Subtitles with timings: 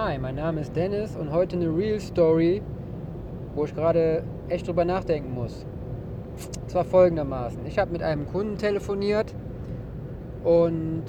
[0.00, 2.62] Hi, mein Name ist Dennis und heute eine Real Story,
[3.56, 5.66] wo ich gerade echt drüber nachdenken muss.
[6.62, 7.66] Und zwar folgendermaßen.
[7.66, 9.34] Ich habe mit einem Kunden telefoniert
[10.44, 11.02] und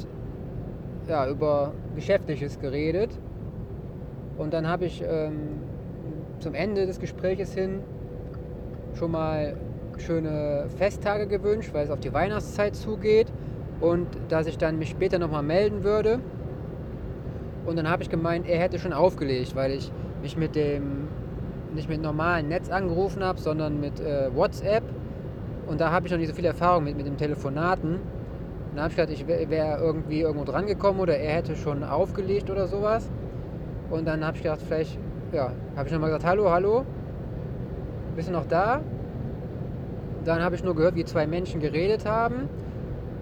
[1.07, 3.11] ja, über Geschäftliches geredet.
[4.39, 5.59] Und dann habe ich ähm,
[6.39, 7.83] zum Ende des Gespräches hin
[8.95, 9.55] schon mal
[9.99, 13.27] schöne Festtage gewünscht, weil es auf die Weihnachtszeit zugeht
[13.81, 16.21] und dass ich dann mich später nochmal melden würde.
[17.65, 19.91] Und dann habe ich gemeint, er hätte schon aufgelegt, weil ich
[20.21, 21.07] mich mit dem,
[21.73, 24.83] nicht mit normalen Netz angerufen habe, sondern mit äh, WhatsApp.
[25.67, 27.99] Und da habe ich noch nicht so viel Erfahrung mit, mit dem Telefonaten.
[28.73, 32.49] Dann habe ich gedacht, ich wäre irgendwie irgendwo dran gekommen oder er hätte schon aufgelegt
[32.49, 33.09] oder sowas.
[33.89, 34.97] Und dann habe ich gedacht, vielleicht,
[35.31, 36.85] ja, habe ich nochmal gesagt, hallo, hallo,
[38.15, 38.81] bist du noch da?
[40.25, 42.49] Dann habe ich nur gehört, wie zwei Menschen geredet haben.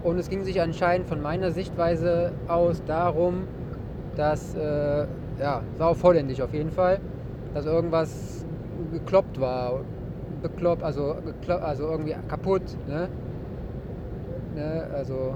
[0.02, 3.44] Und es ging sich anscheinend von meiner Sichtweise aus darum,
[4.18, 5.06] dass, äh,
[5.40, 6.98] ja, war auch holländisch auf jeden Fall,
[7.54, 8.44] dass irgendwas
[8.92, 9.80] gekloppt war.
[10.42, 13.08] Bekloppt, also, gekloppt, also irgendwie kaputt, ne?
[14.54, 14.86] ne?
[14.92, 15.34] Also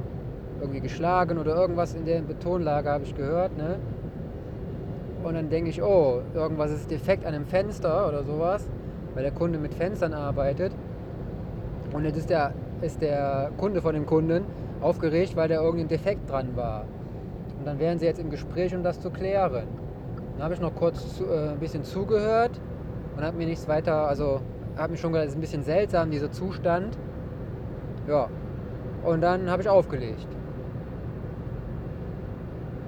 [0.61, 3.77] irgendwie geschlagen oder irgendwas in der Betonlage habe ich gehört, ne?
[5.23, 8.69] Und dann denke ich, oh, irgendwas ist defekt an einem Fenster oder sowas,
[9.15, 10.73] weil der Kunde mit Fenstern arbeitet.
[11.93, 14.45] Und jetzt ist der, ist der Kunde von dem Kunden
[14.81, 16.87] aufgeregt, weil da irgendein Defekt dran war.
[17.63, 19.69] Und dann wären sie jetzt im Gespräch, um das zu klären.
[20.33, 22.51] Dann habe ich noch kurz zu, äh, ein bisschen zugehört
[23.17, 24.41] und habe mir nichts weiter, also
[24.77, 26.99] habe mich schon gedacht, es ist ein bisschen seltsam, dieser Zustand.
[28.09, 28.29] Ja.
[29.05, 30.27] Und dann habe ich aufgelegt.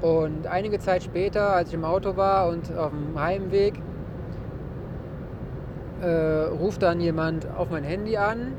[0.02, 3.74] Und einige Zeit später, als ich im Auto war und auf dem Heimweg,
[6.02, 8.54] äh, ruft dann jemand auf mein Handy an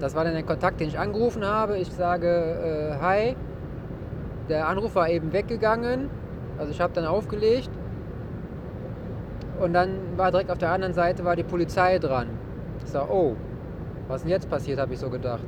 [0.00, 1.78] das war dann der Kontakt, den ich angerufen habe.
[1.78, 3.36] Ich sage äh, Hi.
[4.48, 6.10] Der Anruf war eben weggegangen.
[6.58, 7.70] Also ich habe dann aufgelegt.
[9.60, 12.26] Und dann war direkt auf der anderen Seite war die Polizei dran.
[12.84, 13.36] Ich sage, oh,
[14.08, 15.46] was denn jetzt passiert, habe ich so gedacht.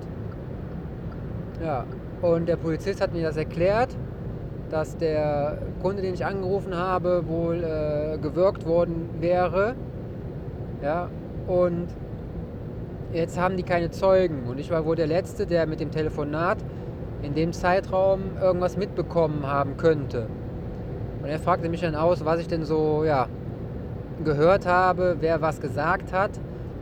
[1.63, 1.85] Ja,
[2.23, 3.97] und der Polizist hat mir das erklärt,
[4.71, 9.75] dass der Kunde, den ich angerufen habe, wohl äh, gewirkt worden wäre.
[10.83, 11.09] Ja,
[11.47, 11.89] und
[13.13, 14.45] jetzt haben die keine Zeugen.
[14.49, 16.59] Und ich war wohl der Letzte, der mit dem Telefonat
[17.27, 20.29] in dem Zeitraum irgendwas mitbekommen haben könnte.
[21.23, 23.27] Und er fragte mich dann aus, was ich denn so ja,
[24.25, 26.31] gehört habe, wer was gesagt hat.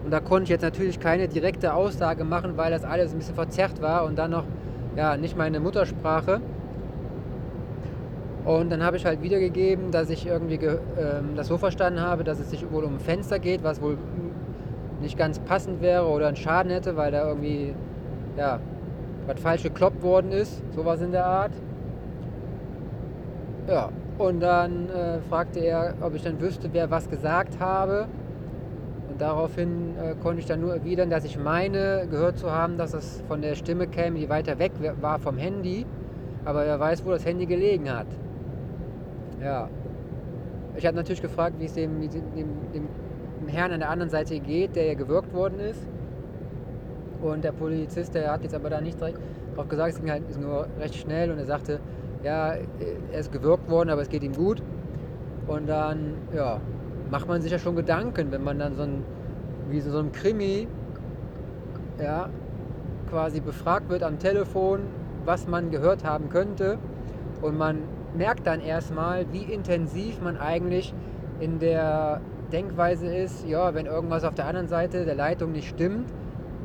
[0.05, 3.35] Und da konnte ich jetzt natürlich keine direkte Aussage machen, weil das alles ein bisschen
[3.35, 4.45] verzerrt war und dann noch
[4.97, 6.43] ja, nicht meine Muttersprache.
[8.45, 10.77] Und dann habe ich halt wiedergegeben, dass ich irgendwie äh,
[11.35, 13.97] das so verstanden habe, dass es sich wohl um ein Fenster geht, was wohl
[15.01, 17.75] nicht ganz passend wäre oder einen Schaden hätte, weil da irgendwie
[18.37, 18.61] ja,
[19.27, 21.53] was falsch gekloppt worden ist, sowas in der Art.
[23.69, 28.07] Ja, und dann äh, fragte er, ob ich dann wüsste, wer was gesagt habe.
[29.11, 32.95] Und daraufhin äh, konnte ich dann nur erwidern, dass ich meine, gehört zu haben, dass
[32.95, 35.87] es von der Stimme käme, die weiter weg war vom Handy.
[36.45, 38.07] Aber wer weiß, wo das Handy gelegen hat.
[39.43, 39.69] Ja.
[40.77, 44.77] Ich habe natürlich gefragt, wie es dem, dem, dem Herrn an der anderen Seite geht,
[44.77, 45.87] der ja gewirkt worden ist.
[47.25, 49.19] Und der Polizist, der hat jetzt aber da nicht direkt
[49.57, 51.81] drauf gesagt, es ging halt nur recht schnell und er sagte,
[52.23, 52.55] ja,
[53.13, 54.63] er ist gewirkt worden, aber es geht ihm gut.
[55.47, 56.61] Und dann, ja,
[57.11, 59.03] macht man sich ja schon Gedanken, wenn man dann so ein,
[59.71, 60.69] wie so ein Krimi,
[61.99, 62.29] ja,
[63.09, 64.81] quasi befragt wird am Telefon,
[65.25, 66.79] was man gehört haben könnte.
[67.41, 67.79] Und man
[68.15, 70.93] merkt dann erstmal, wie intensiv man eigentlich
[71.41, 72.21] in der
[72.53, 76.07] Denkweise ist, ja, wenn irgendwas auf der anderen Seite der Leitung nicht stimmt,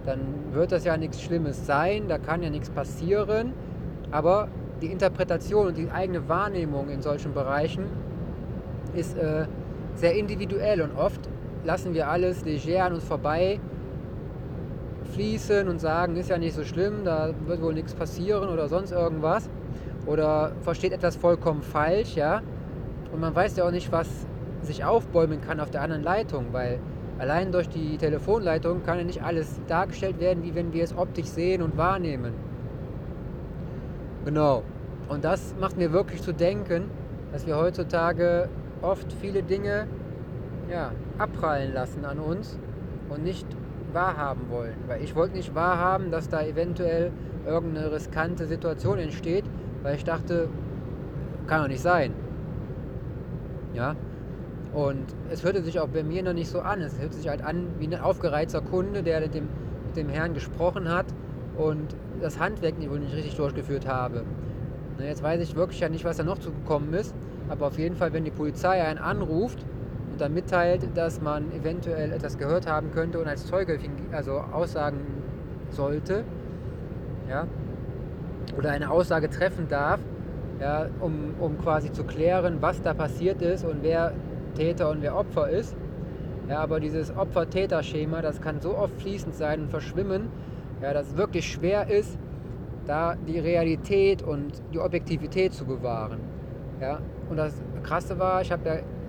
[0.09, 3.53] dann wird das ja nichts Schlimmes sein, da kann ja nichts passieren.
[4.11, 4.47] Aber
[4.81, 7.85] die Interpretation und die eigene Wahrnehmung in solchen Bereichen
[8.95, 9.45] ist äh,
[9.95, 11.21] sehr individuell und oft
[11.63, 13.59] lassen wir alles leger an uns vorbei
[15.13, 18.91] fließen und sagen, ist ja nicht so schlimm, da wird wohl nichts passieren oder sonst
[18.91, 19.49] irgendwas.
[20.05, 22.41] Oder versteht etwas vollkommen falsch, ja.
[23.11, 24.07] Und man weiß ja auch nicht, was
[24.61, 26.79] sich aufbäumen kann auf der anderen Leitung, weil
[27.19, 31.27] allein durch die Telefonleitung kann ja nicht alles dargestellt werden, wie wenn wir es optisch
[31.27, 32.33] sehen und wahrnehmen.
[34.25, 34.63] Genau.
[35.09, 36.89] Und das macht mir wirklich zu denken,
[37.31, 38.49] dass wir heutzutage
[38.81, 39.87] oft viele Dinge
[40.69, 42.57] ja, abprallen lassen an uns
[43.09, 43.47] und nicht
[43.91, 44.75] wahrhaben wollen.
[44.87, 47.11] Weil ich wollte nicht wahrhaben, dass da eventuell
[47.45, 49.45] irgendeine riskante Situation entsteht,
[49.83, 50.47] weil ich dachte,
[51.47, 52.13] kann doch nicht sein.
[53.73, 53.95] Ja,
[54.73, 56.81] und es hörte sich auch bei mir noch nicht so an.
[56.81, 59.47] Es hörte sich halt an wie ein aufgereizter Kunde, der mit dem,
[59.87, 61.05] mit dem Herrn gesprochen hat
[61.55, 64.23] und das Handwerk wohl nicht richtig durchgeführt habe.
[64.97, 67.13] Na, jetzt weiß ich wirklich ja nicht, was da noch zu gekommen ist.
[67.47, 69.59] aber auf jeden Fall, wenn die Polizei einen anruft
[70.11, 73.79] und dann mitteilt, dass man eventuell etwas gehört haben könnte und als Zeuge
[74.11, 74.99] also aussagen
[75.71, 76.23] sollte,
[77.27, 77.47] ja,
[78.57, 79.99] oder eine Aussage treffen darf,
[80.59, 84.13] ja, um, um quasi zu klären, was da passiert ist und wer
[84.53, 85.75] Täter und wer Opfer ist.
[86.47, 90.29] Ja, aber dieses Opfer-Täter-Schema, das kann so oft fließend sein und verschwimmen,
[90.81, 92.17] ja, dass es wirklich schwer ist,
[92.85, 96.21] da die Realität und die Objektivität zu bewahren.
[96.79, 98.57] Ja, und das Krasse war, ich, ja,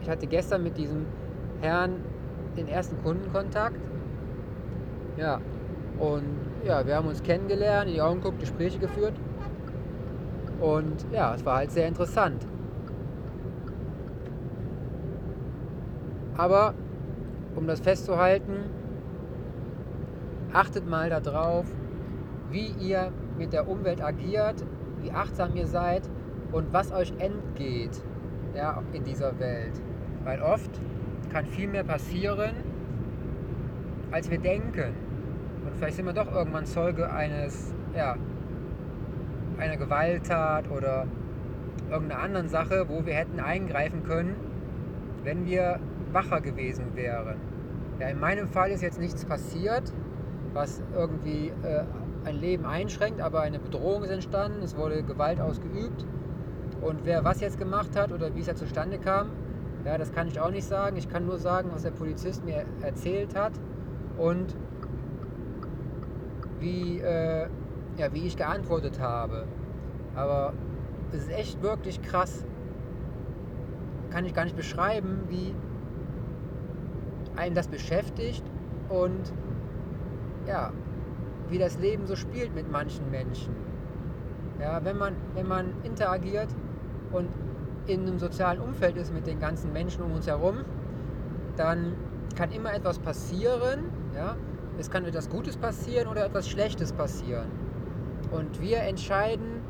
[0.00, 1.08] ich hatte gestern mit diesem
[1.60, 2.04] Herrn
[2.56, 3.80] den ersten Kundenkontakt.
[5.16, 5.40] Ja,
[5.96, 9.14] und ja, wir haben uns kennengelernt, in die Augen geguckt, Gespräche geführt.
[10.58, 12.46] Und ja, es war halt sehr interessant.
[16.36, 16.74] Aber
[17.56, 18.64] um das festzuhalten,
[20.52, 21.66] achtet mal darauf,
[22.50, 24.64] wie ihr mit der Umwelt agiert,
[25.02, 26.08] wie achtsam ihr seid
[26.52, 28.02] und was euch entgeht
[28.54, 29.80] ja, in dieser Welt.
[30.24, 30.70] Weil oft
[31.32, 32.52] kann viel mehr passieren,
[34.10, 34.94] als wir denken.
[35.64, 38.16] Und vielleicht sind wir doch irgendwann Zeuge eines, ja,
[39.58, 41.06] einer Gewalttat oder
[41.90, 44.34] irgendeiner anderen Sache, wo wir hätten eingreifen können,
[45.22, 45.78] wenn wir
[46.12, 47.36] wacher gewesen wären.
[47.98, 49.92] Ja, in meinem Fall ist jetzt nichts passiert,
[50.52, 51.84] was irgendwie äh,
[52.24, 56.06] ein Leben einschränkt, aber eine Bedrohung ist entstanden, es wurde Gewalt ausgeübt.
[56.80, 59.30] Und wer was jetzt gemacht hat oder wie es ja zustande kam,
[59.84, 60.96] ja, das kann ich auch nicht sagen.
[60.96, 63.52] Ich kann nur sagen, was der Polizist mir erzählt hat
[64.18, 64.54] und
[66.58, 67.48] wie, äh,
[67.96, 69.46] ja, wie ich geantwortet habe.
[70.14, 70.52] Aber
[71.12, 72.44] es ist echt wirklich krass.
[74.10, 75.54] Kann ich gar nicht beschreiben, wie
[77.36, 78.44] einen das beschäftigt
[78.88, 79.32] und
[80.46, 80.72] ja,
[81.48, 83.54] wie das Leben so spielt mit manchen Menschen.
[84.60, 86.48] Ja, wenn man, wenn man interagiert
[87.12, 87.28] und
[87.86, 90.58] in einem sozialen Umfeld ist mit den ganzen Menschen um uns herum,
[91.56, 91.94] dann
[92.36, 93.86] kann immer etwas passieren.
[94.14, 94.36] Ja?
[94.78, 97.48] Es kann etwas Gutes passieren oder etwas Schlechtes passieren.
[98.30, 99.60] Und wir entscheiden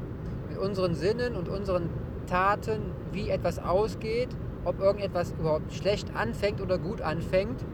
[0.49, 1.89] mit unseren Sinnen und unseren
[2.27, 4.29] Taten, wie etwas ausgeht,
[4.65, 7.65] ob irgendetwas überhaupt schlecht anfängt oder gut anfängt.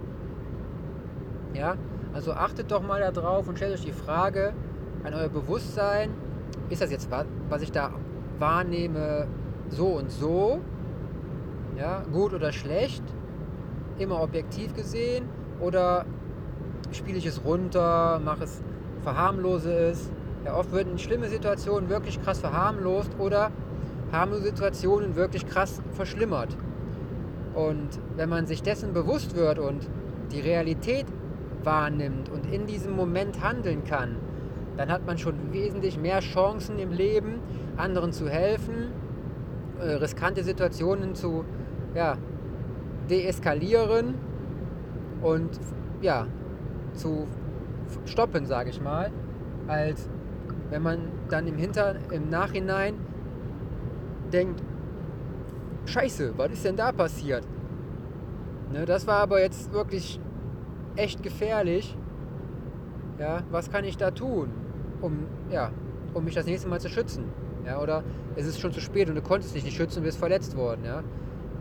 [1.54, 1.76] Ja,
[2.12, 4.52] also achtet doch mal darauf und stellt euch die Frage
[5.04, 6.10] an euer Bewusstsein,
[6.68, 7.08] ist das jetzt,
[7.48, 7.90] was ich da
[8.38, 9.26] wahrnehme,
[9.68, 10.60] so und so,
[11.76, 13.02] ja, gut oder schlecht,
[13.98, 15.28] immer objektiv gesehen,
[15.60, 16.04] oder
[16.92, 18.62] spiele ich es runter, mache es,
[19.02, 20.10] verharmlose es.
[20.44, 23.50] Ja, oft werden schlimme Situationen wirklich krass verharmlost oder
[24.12, 26.56] harmlose Situationen wirklich krass verschlimmert.
[27.56, 29.88] Und wenn man sich dessen bewusst wird und
[30.30, 31.06] die Realität
[31.64, 34.16] wahrnimmt und in diesem Moment handeln kann,
[34.76, 37.40] dann hat man schon wesentlich mehr Chancen im Leben,
[37.78, 38.92] anderen zu helfen,
[39.80, 41.46] äh, riskante Situationen zu
[41.94, 42.18] ja,
[43.08, 44.16] deeskalieren
[45.22, 45.58] und
[46.02, 46.26] ja,
[46.92, 47.26] zu
[48.04, 49.10] stoppen, sage ich mal,
[49.66, 50.10] als
[50.68, 50.98] wenn man
[51.30, 52.96] dann im, Hinter-, im Nachhinein
[54.30, 54.62] denkt,
[55.86, 57.46] scheiße, was ist denn da passiert?
[58.72, 60.20] Ne, das war aber jetzt wirklich
[60.96, 61.96] echt gefährlich.
[63.18, 64.50] Ja, was kann ich da tun,
[65.00, 65.70] um, ja,
[66.12, 67.24] um mich das nächste Mal zu schützen?
[67.64, 68.04] Ja, oder
[68.36, 70.84] es ist schon zu spät und du konntest dich nicht schützen und bist verletzt worden.
[70.84, 71.02] Ja?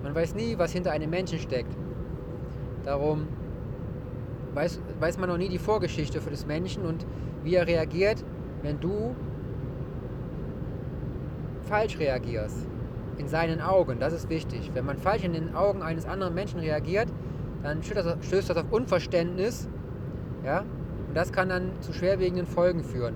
[0.04, 1.75] Man weiß nie, was hinter einem Menschen steckt.
[2.84, 3.27] Darum
[4.53, 7.05] weiß, weiß man noch nie die Vorgeschichte für das Menschen und
[7.44, 8.24] wie er reagiert,
[8.62, 9.15] wenn du
[11.63, 12.67] falsch reagierst.
[13.17, 14.72] In seinen Augen, das ist wichtig.
[14.74, 17.07] Wenn man falsch in den Augen eines anderen Menschen reagiert,
[17.63, 19.69] dann stößt das, auf Unverständnis.
[20.43, 20.60] Ja?
[20.60, 23.15] Und das kann dann zu schwerwiegenden Folgen führen.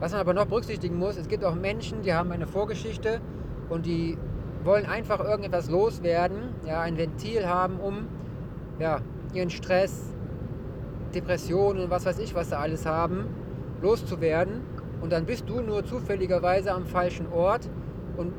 [0.00, 3.20] Was man aber noch berücksichtigen muss, es gibt auch Menschen, die haben eine Vorgeschichte
[3.68, 4.18] und die
[4.64, 8.08] wollen einfach irgendetwas loswerden, ja, ein Ventil haben, um
[8.78, 9.00] ja,
[9.32, 10.14] ihren Stress,
[11.14, 13.26] Depressionen und was weiß ich, was sie alles haben,
[13.82, 14.62] loszuwerden.
[15.00, 17.68] Und dann bist du nur zufälligerweise am falschen Ort
[18.16, 18.32] und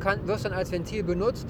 [0.00, 1.48] kann, wirst dann als Ventil benutzt.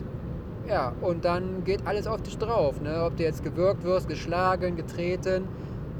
[0.68, 2.80] Ja, und dann geht alles auf dich drauf.
[2.80, 3.04] Ne?
[3.04, 5.44] Ob du jetzt gewürgt wirst, geschlagen, getreten,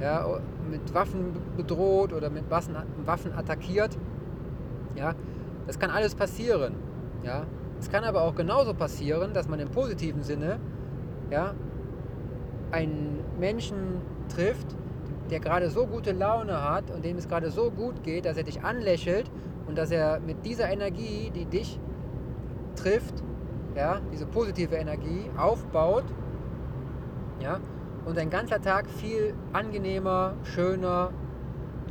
[0.01, 0.27] ja,
[0.69, 3.97] mit Waffen bedroht oder mit Waffen attackiert.
[4.97, 5.15] Ja,
[5.67, 6.75] das kann alles passieren.
[7.23, 7.45] Ja,
[7.79, 10.59] es kann aber auch genauso passieren, dass man im positiven Sinne
[11.31, 11.55] ja,
[12.71, 14.67] einen Menschen trifft,
[15.31, 18.45] der gerade so gute Laune hat und dem es gerade so gut geht, dass er
[18.45, 19.31] dich anlächelt
[19.67, 21.81] und dass er mit dieser Energie, die dich
[22.77, 23.23] trifft,
[23.75, 26.05] ja, diese positive Energie aufbaut,
[27.41, 27.61] ja,
[28.05, 31.11] und dein ganzer Tag viel angenehmer, schöner,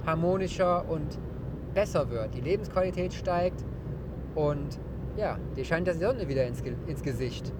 [0.05, 1.19] harmonischer und
[1.73, 2.33] besser wird.
[2.33, 3.65] Die Lebensqualität steigt
[4.33, 4.79] und
[5.17, 7.53] ja, dir scheint die Sonne wieder ins, ins Gesicht.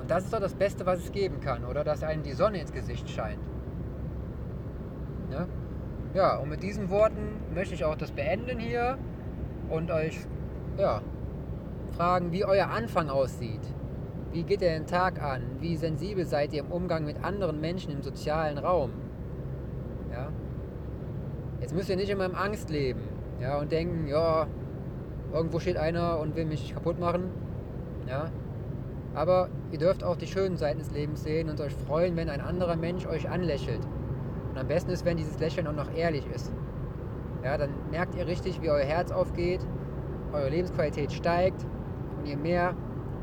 [0.00, 1.84] Und das ist doch das Beste, was es geben kann, oder?
[1.84, 3.42] Dass einem die Sonne ins Gesicht scheint.
[5.30, 5.46] Ne?
[6.14, 8.98] Ja, und mit diesen Worten möchte ich auch das beenden hier
[9.70, 10.26] und euch
[10.76, 11.02] ja,
[11.92, 13.60] fragen, wie euer Anfang aussieht.
[14.32, 15.42] Wie geht ihr den Tag an?
[15.60, 18.92] Wie sensibel seid ihr im Umgang mit anderen Menschen im sozialen Raum?
[20.10, 20.28] Ja?
[21.60, 23.02] Jetzt müsst ihr nicht immer im Angst leben
[23.40, 24.46] ja, und denken, ja,
[25.32, 27.24] irgendwo steht einer und will mich kaputt machen.
[28.08, 28.30] Ja?
[29.14, 32.40] Aber ihr dürft auch die schönen Seiten des Lebens sehen und euch freuen, wenn ein
[32.40, 33.80] anderer Mensch euch anlächelt.
[34.50, 36.52] Und am besten ist, wenn dieses Lächeln auch noch ehrlich ist.
[37.44, 39.60] Ja, dann merkt ihr richtig, wie euer Herz aufgeht,
[40.32, 41.66] eure Lebensqualität steigt
[42.22, 42.74] und ihr mehr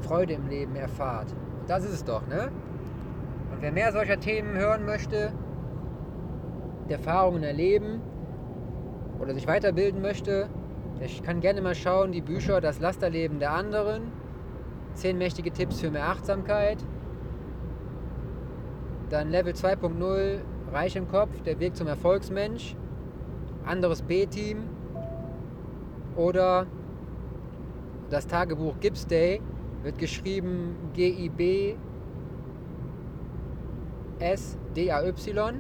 [0.02, 1.32] Freude im Leben erfahrt.
[1.62, 2.52] Und das ist es doch, ne?
[3.52, 5.32] Und wer mehr solcher Themen hören möchte,
[6.90, 8.02] Erfahrungen erleben
[9.20, 10.50] oder sich weiterbilden möchte,
[11.00, 14.12] ich kann gerne mal schauen, die Bücher Das Lasterleben der anderen,
[14.96, 16.78] 10 mächtige Tipps für mehr Achtsamkeit,
[19.10, 20.40] dann Level 2.0,
[20.74, 22.76] Reich im Kopf, der Weg zum Erfolgsmensch,
[23.66, 24.64] anderes B-Team
[26.16, 26.68] oder
[28.10, 29.42] das Tagebuch Gibbs Day,
[29.84, 31.76] wird geschrieben G-I-B
[34.20, 35.60] S-D-A-Y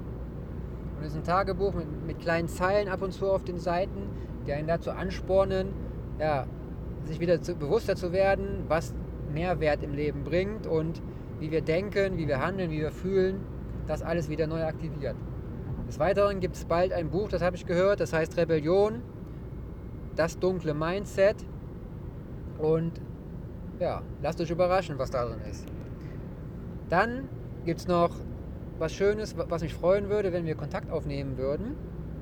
[0.98, 4.10] und ist ein Tagebuch mit, mit kleinen Zeilen ab und zu auf den Seiten,
[4.46, 5.70] die einen dazu anspornen,
[6.20, 6.46] ja,
[7.06, 8.94] sich wieder zu, bewusster zu werden, was
[9.34, 11.02] Mehrwert im Leben bringt und
[11.40, 13.40] wie wir denken, wie wir handeln, wie wir fühlen,
[13.88, 15.16] das alles wieder neu aktiviert.
[15.88, 19.02] Des Weiteren gibt es bald ein Buch, das habe ich gehört, das heißt Rebellion,
[20.16, 21.38] das dunkle Mindset.
[22.60, 23.02] Und
[23.80, 25.66] ja, lasst euch überraschen, was da drin ist.
[26.90, 27.30] Dann
[27.66, 28.12] gibt es noch
[28.78, 31.76] was Schönes, was mich freuen würde, wenn wir Kontakt aufnehmen würden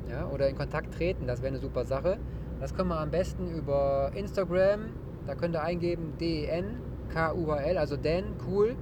[0.09, 1.27] ja, oder in Kontakt treten.
[1.27, 2.17] Das wäre eine super Sache.
[2.59, 4.89] Das können wir am besten über Instagram.
[5.25, 8.75] Da könnt ihr eingeben D-E-N-K-U-H-L, also Dan Cool.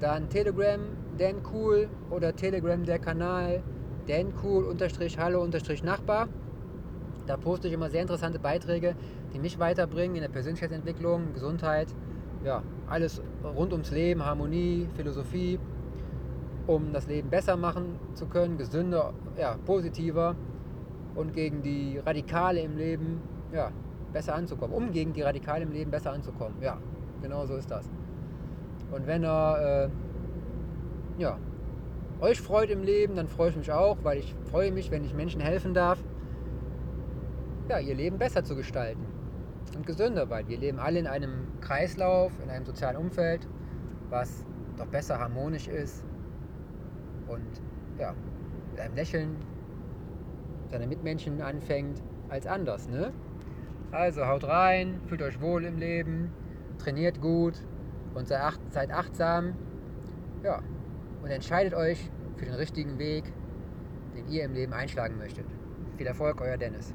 [0.00, 0.80] Dann Telegram
[1.18, 3.62] Dan Cool oder Telegram der Kanal
[4.06, 6.28] Dan Cool unterstrich Hallo unterstrich Nachbar.
[7.26, 8.94] Da poste ich immer sehr interessante Beiträge,
[9.32, 11.88] die mich weiterbringen in der Persönlichkeitsentwicklung, Gesundheit,
[12.44, 15.58] ja, alles rund ums Leben, Harmonie, Philosophie
[16.66, 20.34] um das Leben besser machen zu können, gesünder, ja, positiver
[21.14, 23.20] und gegen die Radikale im Leben
[23.52, 23.70] ja,
[24.12, 24.74] besser anzukommen.
[24.74, 26.56] Um gegen die Radikale im Leben besser anzukommen.
[26.60, 26.78] Ja,
[27.22, 27.88] genau so ist das.
[28.90, 29.88] Und wenn er
[31.18, 31.38] äh, ja,
[32.20, 35.14] euch freut im Leben, dann freue ich mich auch, weil ich freue mich, wenn ich
[35.14, 36.02] Menschen helfen darf,
[37.68, 39.04] ja, ihr Leben besser zu gestalten
[39.76, 43.48] und gesünder, weil wir leben alle in einem Kreislauf, in einem sozialen Umfeld,
[44.08, 44.44] was
[44.76, 46.04] doch besser harmonisch ist
[47.26, 47.62] und
[47.98, 48.14] ja,
[48.70, 49.36] mit einem Lächeln
[50.68, 52.88] seine Mitmenschen anfängt als anders.
[52.88, 53.12] Ne?
[53.90, 56.30] Also haut rein, fühlt euch wohl im Leben,
[56.78, 57.54] trainiert gut
[58.14, 59.54] und seid, acht, seid achtsam.
[60.42, 60.60] Ja,
[61.22, 63.32] und entscheidet euch für den richtigen Weg,
[64.14, 65.46] den ihr im Leben einschlagen möchtet.
[65.96, 66.94] Viel Erfolg, euer Dennis.